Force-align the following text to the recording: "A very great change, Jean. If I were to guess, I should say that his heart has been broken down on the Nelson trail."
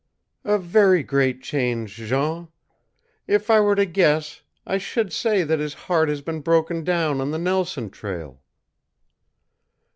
"A 0.43 0.57
very 0.57 1.03
great 1.03 1.43
change, 1.43 1.93
Jean. 1.93 2.47
If 3.27 3.51
I 3.51 3.59
were 3.59 3.75
to 3.75 3.85
guess, 3.85 4.41
I 4.65 4.79
should 4.79 5.13
say 5.13 5.43
that 5.43 5.59
his 5.59 5.75
heart 5.75 6.09
has 6.09 6.21
been 6.23 6.39
broken 6.41 6.83
down 6.83 7.21
on 7.21 7.29
the 7.29 7.37
Nelson 7.37 7.91
trail." 7.91 8.41